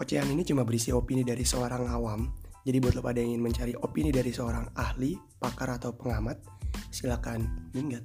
[0.00, 2.24] Ocehan ini cuma berisi opini dari seorang awam.
[2.64, 6.40] Jadi buat lo pada yang ingin mencari opini dari seorang ahli, pakar atau pengamat,
[6.88, 8.00] silakan minggat.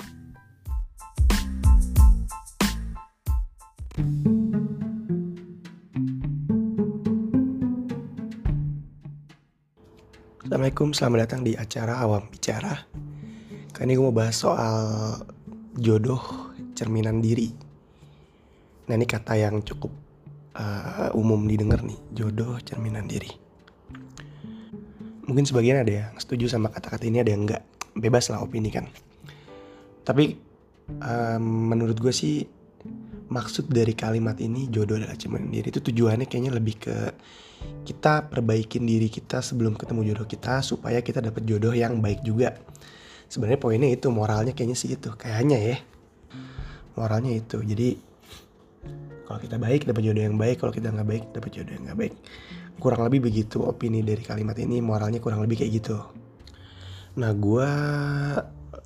[10.44, 12.76] Assalamualaikum, selamat datang di acara Awam Bicara.
[13.72, 14.84] Kali ini gue mau bahas soal
[15.80, 17.56] jodoh cerminan diri.
[18.92, 20.05] Nah ini kata yang cukup
[20.56, 23.30] uh, umum didengar nih, jodoh cerminan diri.
[25.26, 27.64] Mungkin sebagian ada yang setuju sama kata-kata ini, ada yang enggak.
[27.96, 28.88] Bebas lah opini kan.
[30.06, 30.38] Tapi
[31.02, 32.46] um, menurut gue sih
[33.26, 36.96] maksud dari kalimat ini jodoh adalah cerminan diri itu tujuannya kayaknya lebih ke
[37.82, 42.54] kita perbaikin diri kita sebelum ketemu jodoh kita supaya kita dapat jodoh yang baik juga.
[43.26, 45.78] Sebenarnya poinnya itu moralnya kayaknya sih itu kayaknya ya
[46.96, 48.00] moralnya itu jadi
[49.26, 50.62] kalau kita baik dapat jodoh yang baik.
[50.62, 52.14] Kalau kita nggak baik dapat jodoh yang nggak baik.
[52.78, 54.78] Kurang lebih begitu opini dari kalimat ini.
[54.86, 55.98] Moralnya kurang lebih kayak gitu.
[57.18, 57.70] Nah gue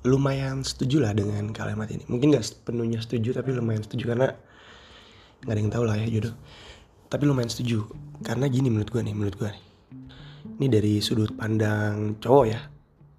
[0.08, 2.08] lumayan setuju lah dengan kalimat ini.
[2.08, 4.32] Mungkin nggak sepenuhnya setuju tapi lumayan setuju karena
[5.44, 6.34] nggak ada yang tahu lah ya jodoh.
[7.12, 7.84] Tapi lumayan setuju.
[8.24, 9.64] Karena gini menurut gue nih menurut gue nih.
[10.56, 12.60] Ini dari sudut pandang cowok ya.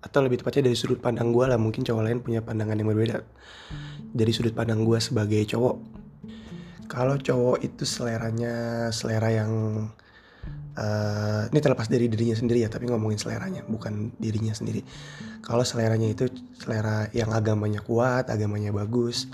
[0.02, 1.62] Atau lebih tepatnya dari sudut pandang gue lah.
[1.62, 3.22] Mungkin cowok lain punya pandangan yang berbeda.
[4.10, 6.01] Dari sudut pandang gue sebagai cowok
[6.92, 9.52] kalau cowok itu seleranya selera yang
[10.76, 14.84] uh, ini terlepas dari dirinya sendiri ya tapi ngomongin seleranya bukan dirinya sendiri.
[15.40, 16.28] Kalau seleranya itu
[16.60, 19.32] selera yang agamanya kuat agamanya bagus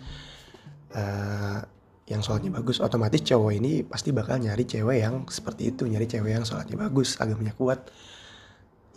[0.93, 1.65] uh,
[2.07, 6.37] yang sholatnya bagus otomatis cowok ini pasti bakal nyari cewek yang seperti itu nyari cewek
[6.37, 7.89] yang sholatnya bagus agamanya kuat.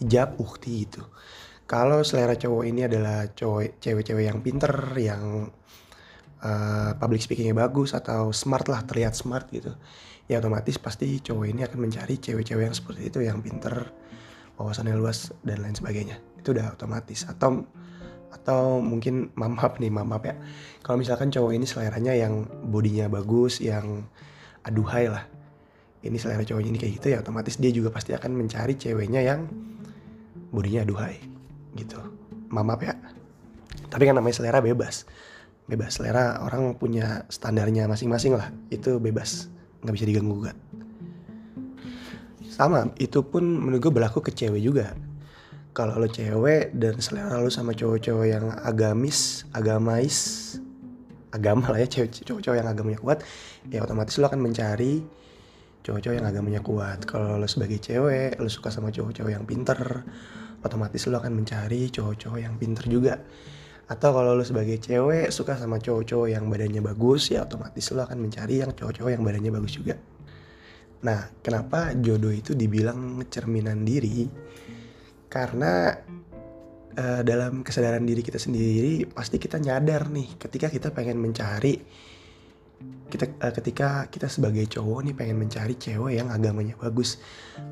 [0.05, 1.01] Hijab ukti itu.
[1.65, 5.49] Kalau selera cowok ini adalah cowok cewek-cewek yang pinter yang
[6.45, 9.73] uh, public speakingnya bagus atau smart lah terlihat smart gitu
[10.31, 13.91] ya otomatis pasti cowok ini akan mencari cewek-cewek yang seperti itu yang pinter
[14.61, 16.21] wawasannya luas dan lain sebagainya.
[16.37, 17.25] Itu udah otomatis.
[17.25, 17.65] Atau
[18.31, 20.39] atau mungkin mamap nih mamap ya.
[20.87, 24.07] Kalau misalkan cowok ini seleranya yang bodinya bagus yang
[24.63, 25.25] aduhai lah
[26.01, 29.49] ini selera cowoknya ini kayak gitu ya otomatis dia juga pasti akan mencari ceweknya yang
[30.53, 31.19] bodinya aduhai
[31.75, 31.99] gitu.
[32.53, 32.95] Mamap ya.
[33.91, 35.09] Tapi kan namanya selera bebas
[35.71, 36.03] bebas.
[36.03, 38.51] Selera orang punya standarnya masing-masing lah.
[38.69, 39.47] Itu bebas.
[39.87, 40.59] Nggak bisa diganggu gugat.
[42.51, 44.93] Sama itu pun menurut gue berlaku ke cewek juga.
[45.71, 50.59] Kalau lo cewek dan selera lo sama cowok-cowok yang agamis agamais
[51.31, 53.23] agama lah ya cowok-cowok yang agamanya kuat
[53.71, 54.99] ya otomatis lo akan mencari
[55.87, 57.07] cowok-cowok yang agamanya kuat.
[57.07, 59.79] Kalau lo sebagai cewek lo suka sama cowok-cowok yang pinter
[60.61, 63.15] otomatis lo akan mencari cowok-cowok yang pinter juga
[63.91, 68.23] atau kalau lo sebagai cewek suka sama cowok-cowok yang badannya bagus ya otomatis lo akan
[68.23, 69.99] mencari yang cowok-cowok yang badannya bagus juga.
[71.03, 74.31] Nah kenapa jodoh itu dibilang cerminan diri?
[75.27, 75.91] Karena
[76.95, 81.75] uh, dalam kesadaran diri kita sendiri pasti kita nyadar nih ketika kita pengen mencari
[83.11, 87.19] kita uh, ketika kita sebagai cowok nih pengen mencari cewek yang agamanya bagus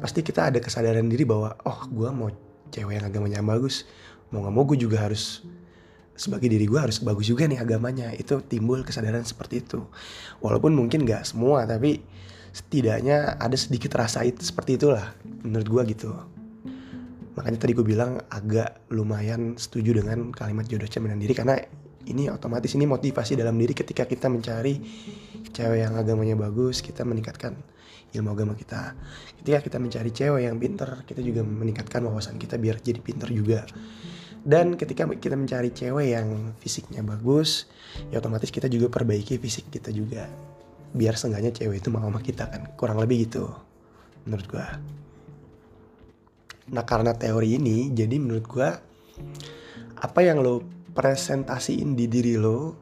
[0.02, 2.26] pasti kita ada kesadaran diri bahwa oh gue mau
[2.74, 3.86] cewek yang agamanya bagus.
[4.28, 5.40] Mau gak mau gue juga harus
[6.18, 9.86] sebagai diri gue harus bagus juga nih agamanya itu timbul kesadaran seperti itu
[10.42, 12.02] walaupun mungkin gak semua tapi
[12.50, 15.14] setidaknya ada sedikit rasa itu seperti itulah
[15.46, 16.10] menurut gue gitu
[17.38, 21.54] makanya tadi gue bilang agak lumayan setuju dengan kalimat jodoh cerminan diri karena
[22.10, 24.74] ini otomatis ini motivasi dalam diri ketika kita mencari
[25.54, 27.54] cewek yang agamanya bagus kita meningkatkan
[28.16, 28.96] ilmu agama kita.
[29.42, 33.68] Ketika kita mencari cewek yang pinter, kita juga meningkatkan wawasan kita biar jadi pinter juga.
[34.44, 37.66] Dan ketika kita mencari cewek yang fisiknya bagus,
[38.12, 40.28] ya otomatis kita juga perbaiki fisik kita juga.
[40.94, 42.72] Biar seenggaknya cewek itu mau sama kita kan.
[42.78, 43.50] Kurang lebih gitu
[44.24, 44.66] menurut gua.
[46.68, 48.76] Nah karena teori ini, jadi menurut gua
[49.98, 50.62] apa yang lo
[50.94, 52.78] presentasiin di diri lo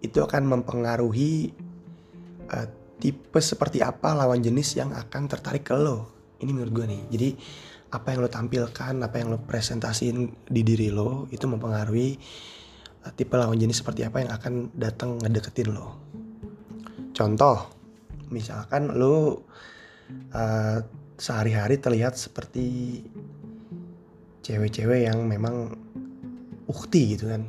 [0.00, 1.52] itu akan mempengaruhi
[2.52, 2.66] uh,
[2.98, 6.08] tipe seperti apa lawan jenis yang akan tertarik ke lo
[6.38, 7.28] ini menurut gue nih jadi
[7.88, 12.20] apa yang lo tampilkan apa yang lo presentasiin di diri lo itu mempengaruhi
[13.08, 15.96] uh, tipe lawan jenis seperti apa yang akan datang ngedeketin lo
[17.16, 17.64] contoh
[18.28, 19.40] misalkan lo
[20.36, 20.78] uh,
[21.18, 23.00] sehari-hari terlihat seperti
[24.44, 25.72] cewek-cewek yang memang
[26.68, 27.48] ukti gitu kan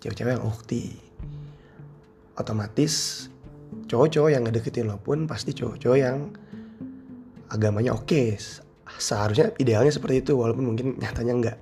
[0.00, 0.96] cewek-cewek yang ukti
[2.40, 3.26] otomatis
[3.86, 6.32] cowok-cowok yang ngedeketin lo pun pasti cowok-cowok yang
[7.52, 8.40] agamanya oke okay.
[8.94, 11.56] Seharusnya idealnya seperti itu walaupun mungkin nyatanya enggak.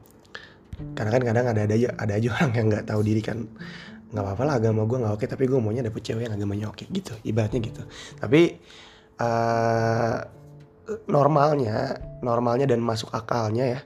[0.92, 3.38] Karena kan kadang ada ada aja ada aja orang yang nggak tahu diri kan.
[4.14, 6.84] Nggak apa-apa lah agama gue nggak oke tapi gue maunya dapet cewek yang agamanya oke
[6.86, 7.14] gitu.
[7.24, 7.82] Ibaratnya gitu.
[8.20, 8.40] Tapi
[9.18, 10.18] uh,
[11.08, 13.80] normalnya normalnya dan masuk akalnya ya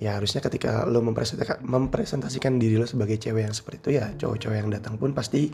[0.00, 4.56] ya harusnya ketika lo mempresentasikan, mempresentasikan diri lo sebagai cewek yang seperti itu ya cowok-cowok
[4.56, 5.52] yang datang pun pasti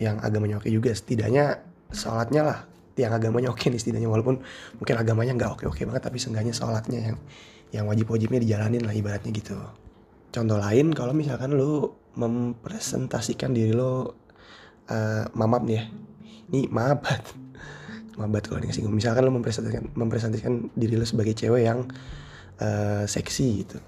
[0.00, 0.92] yang agamanya oke juga.
[0.92, 1.60] Setidaknya
[1.92, 2.58] sholatnya lah
[2.96, 4.44] yang agamanya oke nih setidaknya walaupun
[4.76, 7.18] mungkin agamanya nggak oke-oke banget tapi seenggaknya sholatnya yang
[7.72, 9.56] yang wajib-wajibnya dijalanin lah ibaratnya gitu.
[10.32, 13.92] Contoh lain kalau misalkan lo mempresentasikan diri lo
[14.92, 15.84] uh, mamap nih ya.
[16.52, 17.22] Ini mabat.
[18.20, 18.92] Mabat kalau singgung.
[18.92, 21.88] Misalkan lo mempresentasikan mempresentasikan diri lo sebagai cewek yang
[22.60, 23.80] uh, seksi gitu.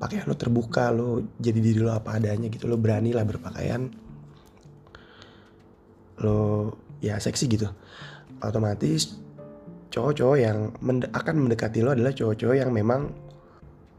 [0.00, 3.92] Pakaian lo terbuka lo jadi diri lo apa adanya gitu lo berani lah berpakaian.
[6.24, 6.40] Lo
[7.00, 7.68] ya seksi gitu.
[8.40, 9.16] Otomatis
[9.92, 13.08] cowok-cowok yang mende akan mendekati lo adalah cowok-cowok yang memang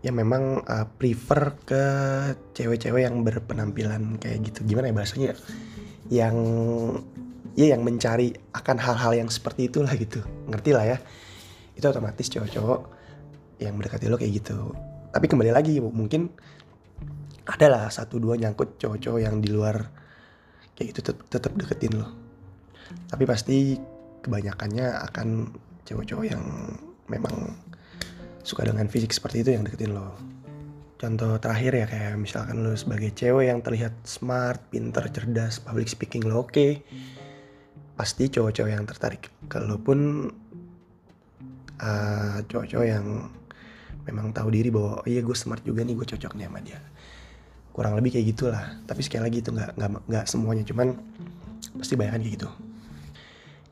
[0.05, 1.83] yang memang uh, prefer ke
[2.53, 4.61] cewek-cewek yang berpenampilan kayak gitu.
[4.63, 5.31] Gimana ya bahasanya?
[6.07, 6.37] Yang
[7.57, 10.21] ya yang mencari akan hal-hal yang seperti itulah gitu.
[10.45, 10.97] Ngerti lah ya?
[11.73, 12.81] Itu otomatis cowok-cowok
[13.57, 14.71] yang mendekati lo kayak gitu.
[15.09, 16.29] Tapi kembali lagi mungkin
[17.47, 19.81] adalah satu dua nyangkut cowok-cowok yang di luar
[20.77, 22.26] kayak gitu tetap deketin lo
[23.07, 23.77] tapi pasti
[24.23, 25.27] kebanyakannya akan
[25.87, 26.43] cowok-cowok yang
[27.07, 27.55] memang
[28.43, 30.15] suka dengan fisik seperti itu yang deketin lo.
[30.97, 36.25] Contoh terakhir ya kayak misalkan lo sebagai cewek yang terlihat smart, pinter, cerdas, public speaking
[36.27, 36.51] lo oke.
[36.51, 36.83] Okay,
[37.95, 40.27] pasti cowok-cowok yang tertarik kalaupun
[41.79, 43.31] uh, cowok-cowok yang
[44.07, 46.79] memang tahu diri bahwa oh iya gue smart juga nih gue cocok nih sama dia.
[47.71, 48.63] Kurang lebih kayak gitulah.
[48.89, 49.77] Tapi sekali lagi itu nggak
[50.09, 50.65] nggak semuanya.
[50.65, 50.97] Cuman
[51.77, 52.49] pasti bayangkan kayak gitu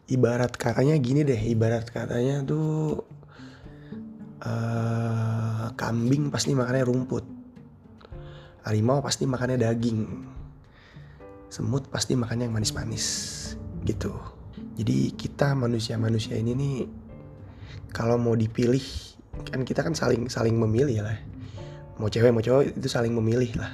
[0.06, 3.02] ibarat katanya gini deh ibarat katanya tuh
[4.46, 7.26] uh, kambing pasti makannya rumput.
[8.66, 10.00] Harimau pasti makannya daging.
[11.50, 13.06] Semut pasti makannya yang manis-manis
[13.86, 14.14] gitu.
[14.76, 16.76] Jadi kita manusia-manusia ini nih
[17.96, 18.84] kalau mau dipilih
[19.48, 21.18] kan kita kan saling saling memilih lah.
[21.96, 23.72] Mau cewek mau cowok itu saling memilih lah.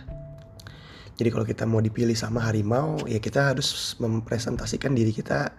[1.18, 5.54] Jadi kalau kita mau dipilih sama harimau ya kita harus mempresentasikan diri kita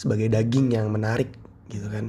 [0.00, 1.28] sebagai daging yang menarik
[1.68, 2.08] gitu kan.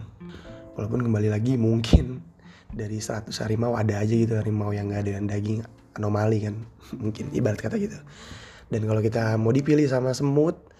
[0.80, 2.24] Walaupun kembali lagi mungkin
[2.72, 5.60] dari 100 harimau ada aja gitu harimau yang gak ada daging
[6.00, 6.56] anomali kan.
[7.04, 8.00] Mungkin ibarat kata gitu.
[8.72, 10.72] Dan kalau kita mau dipilih sama semut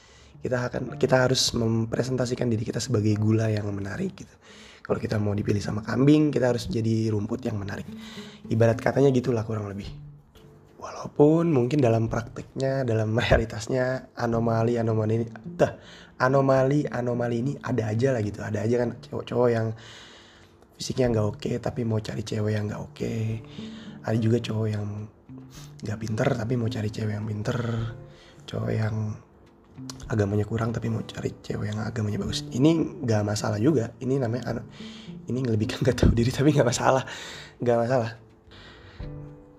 [0.42, 4.32] kita akan kita harus mempresentasikan diri kita sebagai gula yang menarik gitu.
[4.82, 7.86] Kalau kita mau dipilih sama kambing kita harus jadi rumput yang menarik.
[8.48, 9.92] Ibarat katanya gitulah kurang lebih.
[10.82, 15.28] Walaupun mungkin dalam prakteknya dalam realitasnya anomali anomali ini
[16.22, 18.40] anomali anomali ini ada aja lah gitu.
[18.46, 19.68] Ada aja kan cowok-cowok yang
[20.78, 22.94] fisiknya nggak oke okay, tapi mau cari cewek yang nggak oke.
[22.94, 23.42] Okay.
[24.02, 24.86] ada juga cowok yang
[25.82, 27.58] nggak pinter tapi mau cari cewek yang pinter.
[28.46, 28.96] Cowok yang
[30.14, 32.46] agamanya kurang tapi mau cari cewek yang agamanya bagus.
[32.54, 33.90] Ini nggak masalah juga.
[33.98, 34.62] Ini namanya
[35.26, 37.02] ini lebih kan nggak tahu diri tapi nggak masalah.
[37.58, 38.12] Nggak masalah.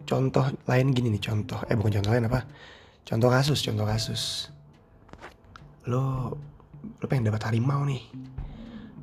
[0.06, 2.46] Contoh lain gini nih contoh eh bukan contoh lain apa?
[3.02, 4.51] Contoh kasus contoh kasus
[5.88, 6.34] lo
[6.82, 8.02] lo pengen dapat harimau nih.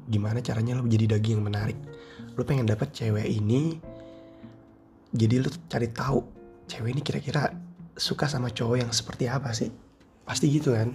[0.10, 1.80] Gimana caranya lo jadi daging yang menarik?
[2.36, 3.80] Lo pengen dapat cewek ini
[5.10, 6.20] jadi lo cari tahu
[6.70, 7.50] cewek ini kira-kira
[7.98, 9.72] suka sama cowok yang seperti apa sih?
[10.24, 10.94] Pasti gitu kan?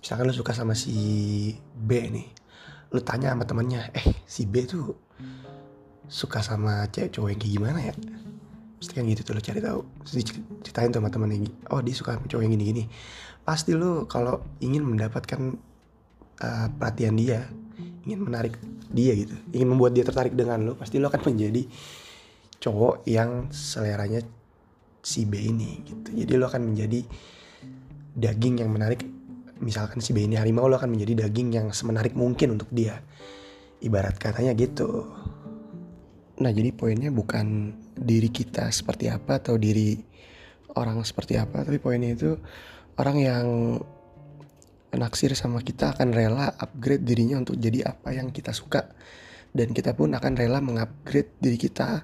[0.00, 0.94] Misalkan lo suka sama si
[1.72, 2.44] B nih
[2.94, 4.94] lo tanya sama temennya eh si B tuh
[6.06, 7.94] suka sama cewek cowok yang kayak gimana ya
[8.84, 9.80] pasti kan gitu tuh lo cari tahu
[10.60, 12.84] ceritain sama temennya oh dia suka cowok yang gini-gini.
[13.40, 15.56] Pasti lo kalau ingin mendapatkan
[16.44, 17.48] uh, perhatian dia
[18.04, 18.60] ingin menarik
[18.92, 21.64] dia gitu ingin membuat dia tertarik dengan lo pasti lo akan menjadi
[22.60, 24.20] cowok yang seleranya
[25.00, 26.12] si B ini gitu.
[26.12, 27.00] Jadi lo akan menjadi
[28.20, 29.00] daging yang menarik
[29.64, 33.00] misalkan si B ini harimau lo akan menjadi daging yang semenarik mungkin untuk dia.
[33.80, 35.08] Ibarat katanya gitu.
[36.40, 39.96] Nah jadi poinnya bukan diri kita seperti apa atau diri
[40.74, 41.62] orang seperti apa.
[41.62, 42.34] Tapi poinnya itu
[42.98, 43.46] orang yang
[44.94, 48.90] naksir sama kita akan rela upgrade dirinya untuk jadi apa yang kita suka.
[49.54, 52.02] Dan kita pun akan rela mengupgrade diri kita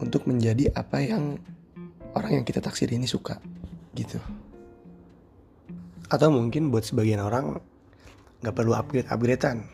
[0.00, 1.40] untuk menjadi apa yang
[2.12, 3.40] orang yang kita taksir ini suka
[3.96, 4.20] gitu.
[6.12, 7.58] Atau mungkin buat sebagian orang
[8.44, 9.64] nggak perlu upgrade upgradean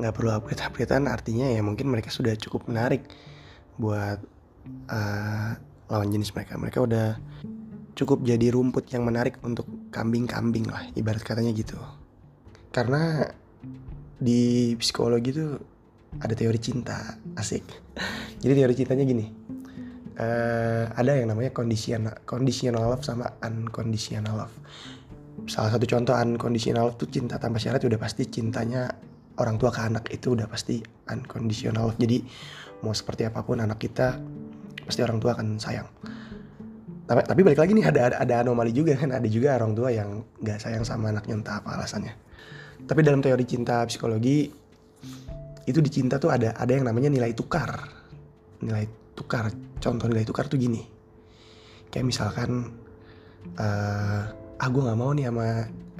[0.00, 3.04] nggak perlu upgrade upgradean artinya ya mungkin mereka sudah cukup menarik
[3.76, 4.20] buat
[4.88, 5.56] uh,
[5.90, 6.56] lawan jenis mereka.
[6.56, 7.18] Mereka udah
[7.94, 11.76] cukup jadi rumput yang menarik untuk kambing-kambing lah ibarat katanya gitu.
[12.70, 13.26] Karena
[14.20, 15.58] di psikologi tuh
[16.20, 17.64] ada teori cinta asik.
[18.42, 19.26] Jadi teori cintanya gini
[20.20, 24.54] uh, ada yang namanya conditional conditional love sama unconditional love.
[25.48, 28.92] Salah satu contoh unconditional love tuh cinta tanpa syarat udah pasti cintanya
[29.40, 31.98] orang tua ke anak itu udah pasti unconditional love.
[31.98, 32.20] Jadi
[32.84, 34.20] mau seperti apa pun anak kita
[34.90, 35.86] pasti orang tua akan sayang.
[37.06, 39.90] Tapi, tapi balik lagi nih ada, ada ada anomali juga kan ada juga orang tua
[39.90, 42.14] yang gak sayang sama anaknya entah apa alasannya.
[42.86, 44.50] Tapi dalam teori cinta psikologi
[45.66, 47.70] itu di cinta tuh ada ada yang namanya nilai tukar.
[48.62, 49.50] Nilai tukar.
[49.78, 50.82] Contoh nilai tukar tuh gini.
[51.90, 52.70] Kayak misalkan
[53.58, 54.22] uh,
[54.60, 55.46] ah gue nggak mau nih sama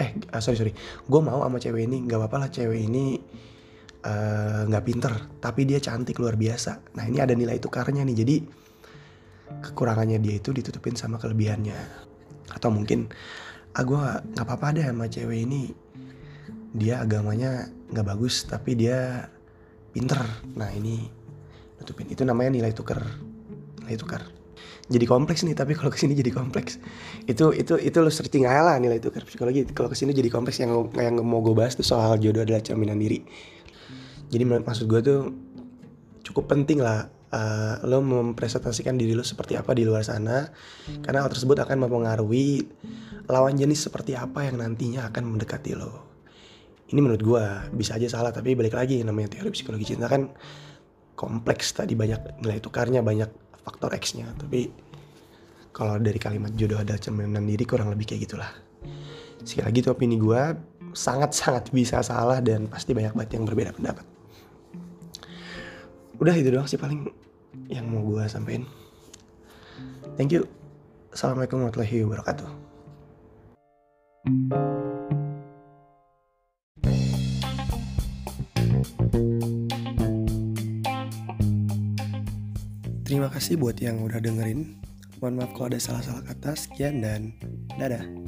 [0.01, 0.73] eh uh, sorry sorry
[1.05, 3.05] gue mau sama cewek ini nggak apa-apa lah cewek ini
[4.69, 8.37] nggak uh, pinter tapi dia cantik luar biasa nah ini ada nilai tukarnya nih jadi
[9.59, 11.77] kekurangannya dia itu ditutupin sama kelebihannya.
[12.55, 13.11] Atau mungkin
[13.75, 13.99] ah gue
[14.35, 15.75] nggak apa-apa deh sama cewek ini.
[16.71, 19.27] Dia agamanya nggak bagus tapi dia
[19.91, 20.23] pinter.
[20.55, 21.11] Nah ini
[21.83, 23.03] tutupin itu namanya nilai tukar
[23.83, 24.23] nilai tukar.
[24.91, 26.83] Jadi kompleks nih tapi kalau ke sini jadi kompleks.
[27.27, 29.63] Itu itu itu lo searching aja lah nilai tukar psikologi.
[29.71, 32.99] Kalau ke sini jadi kompleks yang yang mau gue bahas tuh soal jodoh adalah cerminan
[32.99, 33.23] diri.
[34.31, 35.21] Jadi maksud gue tuh
[36.27, 40.51] cukup penting lah uh, lo mempresentasikan diri lo seperti apa di luar sana
[41.03, 42.67] karena hal tersebut akan mempengaruhi
[43.31, 46.11] lawan jenis seperti apa yang nantinya akan mendekati lo.
[46.91, 47.45] Ini menurut gue
[47.79, 50.27] bisa aja salah tapi balik lagi namanya teori psikologi cinta kan
[51.15, 53.31] kompleks tadi banyak nilai tukarnya banyak
[53.63, 54.27] faktor X-nya.
[54.35, 54.67] Tapi
[55.71, 58.51] kalau dari kalimat jodoh adalah cerminan diri kurang lebih kayak gitulah.
[59.47, 60.43] Sekali lagi itu opini gue
[60.91, 64.10] sangat-sangat bisa salah dan pasti banyak banget yang berbeda pendapat
[66.21, 67.09] udah itu doang sih paling
[67.73, 68.69] yang mau gue sampein
[70.21, 70.45] thank you
[71.17, 72.49] assalamualaikum warahmatullahi wabarakatuh
[83.11, 84.79] Terima kasih buat yang udah dengerin.
[85.19, 86.55] Mohon maaf kalau ada salah-salah kata.
[86.55, 87.35] Sekian dan
[87.75, 88.20] dadah.